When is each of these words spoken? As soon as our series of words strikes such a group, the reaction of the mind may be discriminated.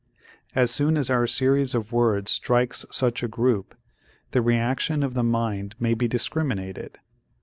As 0.55 0.71
soon 0.71 0.97
as 0.97 1.11
our 1.11 1.27
series 1.27 1.75
of 1.75 1.91
words 1.91 2.31
strikes 2.31 2.87
such 2.89 3.21
a 3.21 3.27
group, 3.27 3.75
the 4.31 4.41
reaction 4.41 5.03
of 5.03 5.13
the 5.13 5.21
mind 5.21 5.75
may 5.79 5.93
be 5.93 6.07
discriminated. 6.07 6.97